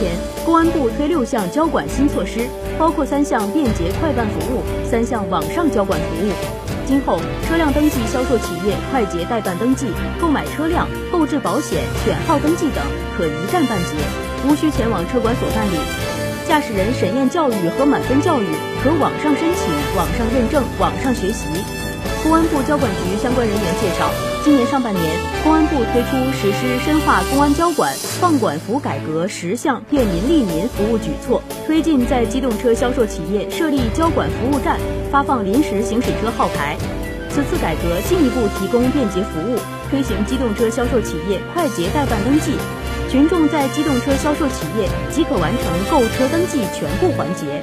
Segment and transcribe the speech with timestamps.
[0.00, 6.32] 前，公安部推六项交管新措施，包括三项便捷快办服务，三项网上交管服务。
[6.86, 12.82] 今后，车辆登记销售企业快捷代办登记、购买车辆、购置保险、选号登记等
[13.14, 15.76] 可一站办结，无需前往车管所办理。
[16.48, 18.46] 驾驶人审验教育和满分教育
[18.82, 21.89] 可网上申请、网上认证、网上学习。
[22.22, 24.10] 公安部交管局相关人员介绍，
[24.44, 34.78] 今年上半年，公安部推出实施深化公安交管放管服改革十项便民利民服务举措，推进在机动车销售企业设立交管服务站，
[35.10, 36.76] 发放临时行驶车号牌。
[37.30, 39.56] 此次改革进一步提供便捷服务，
[39.90, 42.52] 推行机动车销售企业快捷代办登记，
[43.10, 47.62] 群众在机动车销售企业即可完成购车登记全部环节。